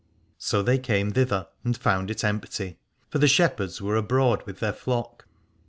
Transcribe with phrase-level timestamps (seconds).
[0.39, 2.79] So they came thither and found it empty,
[3.11, 5.27] for the shepherds were abroad with their flock.